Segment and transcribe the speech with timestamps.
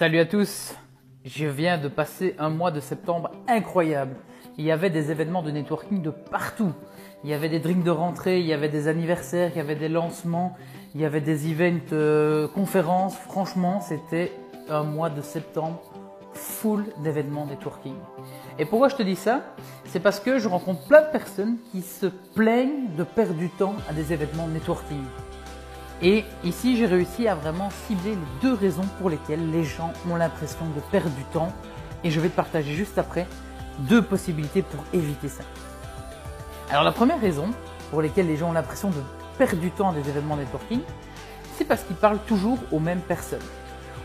[0.00, 0.74] Salut à tous.
[1.26, 4.16] Je viens de passer un mois de septembre incroyable.
[4.56, 6.72] Il y avait des événements de networking de partout.
[7.22, 9.74] Il y avait des drinks de rentrée, il y avait des anniversaires, il y avait
[9.74, 10.56] des lancements,
[10.94, 13.14] il y avait des events, euh, conférences.
[13.14, 14.32] Franchement, c'était
[14.70, 15.82] un mois de septembre
[16.32, 17.96] full d'événements networking.
[18.58, 19.54] Et pourquoi je te dis ça?
[19.84, 23.74] C'est parce que je rencontre plein de personnes qui se plaignent de perdre du temps
[23.86, 25.04] à des événements networking.
[26.02, 30.16] Et ici, j'ai réussi à vraiment cibler les deux raisons pour lesquelles les gens ont
[30.16, 31.52] l'impression de perdre du temps.
[32.04, 33.26] Et je vais te partager juste après
[33.80, 35.44] deux possibilités pour éviter ça.
[36.70, 37.50] Alors la première raison
[37.90, 39.02] pour laquelle les gens ont l'impression de
[39.38, 40.80] perdre du temps à des événements networking,
[41.56, 43.42] c'est parce qu'ils parlent toujours aux mêmes personnes.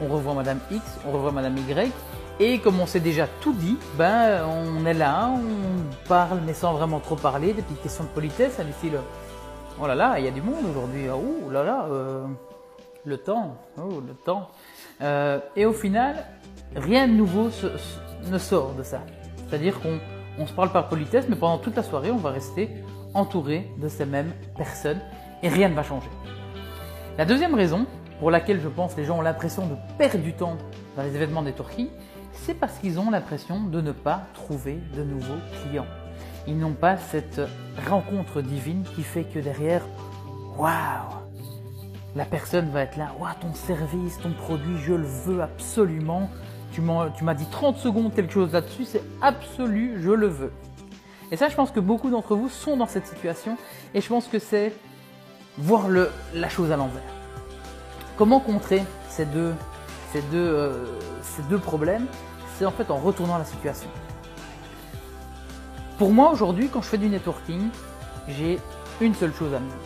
[0.00, 1.90] On revoit Madame X, on revoit Madame Y,
[2.38, 6.74] et comme on s'est déjà tout dit, ben on est là, on parle mais sans
[6.74, 8.72] vraiment trop parler, des petites questions de politesse, à du
[9.80, 11.06] Oh là là, il y a du monde aujourd'hui.
[11.08, 12.26] Oh là là, euh,
[13.04, 13.56] le temps.
[13.78, 14.48] Oh, le temps.
[15.00, 16.24] Euh, et au final,
[16.76, 17.50] rien de nouveau
[18.30, 19.00] ne sort de ça.
[19.48, 19.98] C'est-à-dire qu'on
[20.38, 22.70] on se parle par politesse, mais pendant toute la soirée, on va rester
[23.14, 25.00] entouré de ces mêmes personnes
[25.42, 26.08] et rien ne va changer.
[27.18, 27.86] La deuxième raison
[28.20, 30.56] pour laquelle je pense que les gens ont l'impression de perdre du temps
[30.96, 31.90] dans les événements des Turquie,
[32.32, 35.86] c'est parce qu'ils ont l'impression de ne pas trouver de nouveaux clients.
[36.46, 37.40] Ils n'ont pas cette
[37.88, 39.82] rencontre divine qui fait que derrière,
[40.56, 40.70] waouh,
[42.16, 46.28] la personne va être là, waouh, ton service, ton produit, je le veux absolument.
[46.72, 50.52] Tu m'as dit 30 secondes quelque chose là-dessus, c'est absolu, je le veux.
[51.30, 53.56] Et ça, je pense que beaucoup d'entre vous sont dans cette situation
[53.94, 54.72] et je pense que c'est
[55.58, 57.02] voir la chose à l'envers.
[58.16, 59.54] Comment contrer ces deux,
[60.14, 60.86] euh,
[61.22, 62.06] ces deux problèmes?
[62.56, 63.88] C'est en fait en retournant la situation.
[66.02, 67.68] Pour moi aujourd'hui, quand je fais du networking,
[68.26, 68.58] j'ai
[69.00, 69.76] une seule chose à me dire.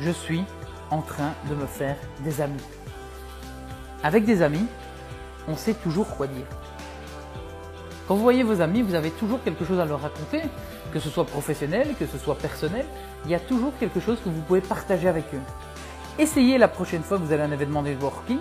[0.00, 0.42] Je suis
[0.90, 2.64] en train de me faire des amis.
[4.02, 4.66] Avec des amis,
[5.46, 6.46] on sait toujours quoi dire.
[8.08, 10.42] Quand vous voyez vos amis, vous avez toujours quelque chose à leur raconter,
[10.92, 12.84] que ce soit professionnel, que ce soit personnel,
[13.24, 15.40] il y a toujours quelque chose que vous pouvez partager avec eux.
[16.18, 18.40] Essayez la prochaine fois que vous allez à un événement networking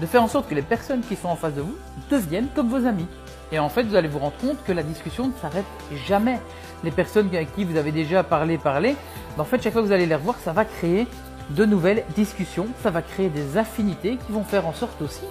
[0.00, 1.76] de faire en sorte que les personnes qui sont en face de vous
[2.10, 3.08] deviennent comme vos amis.
[3.52, 5.64] Et en fait, vous allez vous rendre compte que la discussion ne s'arrête
[6.06, 6.40] jamais.
[6.84, 8.96] Les personnes avec qui vous avez déjà parlé, parlé,
[9.36, 11.06] ben, en fait, chaque fois que vous allez les revoir, ça va créer
[11.50, 15.26] de nouvelles discussions, ça va créer des affinités qui vont faire en sorte aussi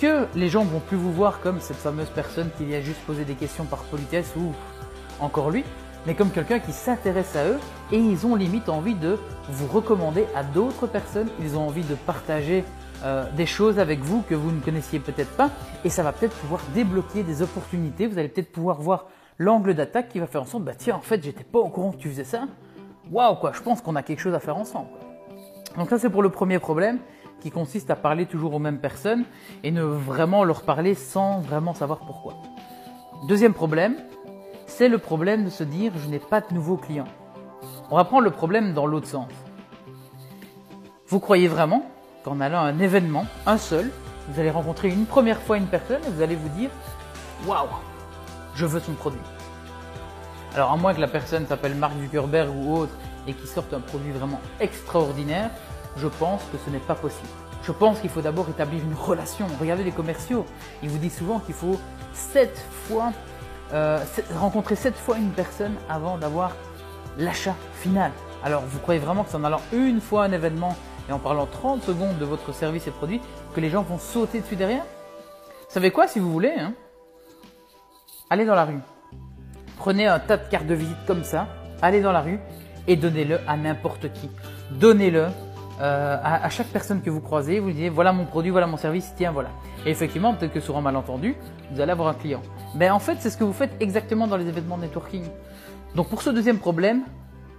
[0.00, 3.24] que les gens vont plus vous voir comme cette fameuse personne qui vient juste poser
[3.24, 4.52] des questions par politesse ou
[5.20, 5.64] encore lui,
[6.06, 7.58] mais comme quelqu'un qui s'intéresse à eux
[7.92, 9.18] et ils ont limite envie de
[9.48, 12.64] vous recommander à d'autres personnes, ils ont envie de partager
[13.02, 15.50] euh, des choses avec vous que vous ne connaissiez peut-être pas
[15.84, 18.06] et ça va peut-être pouvoir débloquer des opportunités.
[18.06, 19.06] Vous allez peut-être pouvoir voir
[19.38, 21.92] l'angle d'attaque qui va faire en sorte, bah tiens, en fait, j'étais pas au courant
[21.92, 22.44] que tu faisais ça.
[23.10, 24.88] Waouh, quoi, je pense qu'on a quelque chose à faire ensemble.
[25.76, 26.98] Donc ça, c'est pour le premier problème
[27.40, 29.24] qui consiste à parler toujours aux mêmes personnes
[29.62, 32.34] et ne vraiment leur parler sans vraiment savoir pourquoi.
[33.28, 33.96] Deuxième problème,
[34.66, 37.08] c'est le problème de se dire je n'ai pas de nouveaux clients.
[37.90, 39.28] On va prendre le problème dans l'autre sens.
[41.08, 41.84] Vous croyez vraiment
[42.24, 43.90] qu'en allant à un événement, un seul,
[44.28, 46.70] vous allez rencontrer une première fois une personne et vous allez vous dire
[47.46, 47.68] Waouh,
[48.54, 49.20] je veux son produit.
[50.54, 52.92] Alors, à moins que la personne s'appelle Mark Zuckerberg ou autre
[53.26, 55.50] et qu'il sorte un produit vraiment extraordinaire,
[55.96, 57.28] je pense que ce n'est pas possible.
[57.62, 59.46] Je pense qu'il faut d'abord établir une relation.
[59.60, 60.44] Regardez les commerciaux.
[60.82, 61.78] Ils vous disent souvent qu'il faut
[62.12, 63.12] sept fois,
[63.72, 64.02] euh,
[64.36, 66.52] rencontrer sept fois une personne avant d'avoir
[67.18, 68.12] l'achat final.
[68.44, 70.76] Alors, vous croyez vraiment que c'est en allant une fois à un événement
[71.08, 73.20] et en parlant 30 secondes de votre service et produit
[73.54, 76.74] que les gens vont sauter dessus derrière Vous savez quoi, si vous voulez hein
[78.30, 78.80] Allez dans la rue.
[79.76, 81.46] Prenez un tas de cartes de visite comme ça,
[81.82, 82.40] allez dans la rue
[82.86, 84.30] et donnez-le à n'importe qui.
[84.70, 85.26] Donnez-le
[85.80, 89.12] euh, à, chaque personne que vous croisez, vous dites voilà mon produit, voilà mon service,
[89.16, 89.50] tiens voilà.
[89.84, 91.34] Et effectivement, peut-être que sur un malentendu,
[91.70, 92.42] vous allez avoir un client.
[92.74, 95.24] Mais en fait, c'est ce que vous faites exactement dans les événements de networking.
[95.94, 97.02] Donc pour ce deuxième problème,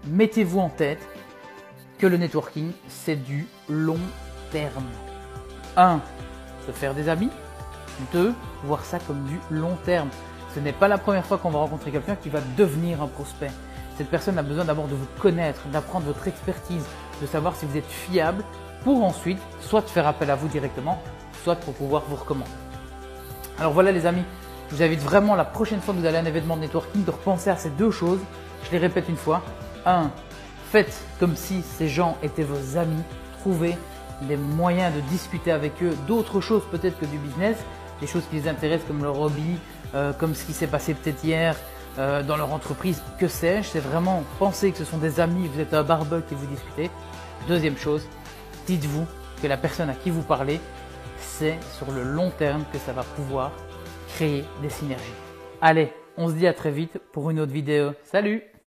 [0.07, 0.99] mettez-vous en tête
[1.97, 3.99] que le networking, c'est du long
[4.51, 4.85] terme.
[5.77, 5.99] 1.
[6.65, 7.29] Se faire des amis.
[8.13, 8.33] 2.
[8.63, 10.09] Voir ça comme du long terme.
[10.53, 13.51] Ce n'est pas la première fois qu'on va rencontrer quelqu'un qui va devenir un prospect.
[13.97, 16.85] Cette personne a besoin d'abord de vous connaître, d'apprendre votre expertise,
[17.21, 18.43] de savoir si vous êtes fiable
[18.83, 21.01] pour ensuite soit faire appel à vous directement,
[21.43, 22.51] soit pour pouvoir vous recommander.
[23.57, 24.23] Alors voilà les amis,
[24.69, 27.05] je vous invite vraiment la prochaine fois que vous allez à un événement de networking
[27.05, 28.19] de repenser à ces deux choses.
[28.65, 29.41] Je les répète une fois.
[29.85, 30.09] 1.
[30.71, 33.01] Faites comme si ces gens étaient vos amis.
[33.39, 33.75] Trouvez
[34.23, 37.57] des moyens de discuter avec eux d'autres choses peut-être que du business,
[38.01, 39.57] des choses qui les intéressent comme leur hobby,
[39.93, 41.55] euh, comme ce qui s'est passé peut-être hier
[41.97, 43.69] euh, dans leur entreprise, que sais-je?
[43.69, 46.89] C'est vraiment penser que ce sont des amis, vous êtes un barbecue et vous discutez.
[47.47, 48.07] Deuxième chose,
[48.67, 49.05] dites-vous
[49.41, 50.59] que la personne à qui vous parlez
[51.17, 53.51] c'est sur le long terme que ça va pouvoir
[54.09, 55.03] créer des synergies.
[55.61, 57.91] Allez, on se dit à très vite pour une autre vidéo.
[58.03, 58.54] Salut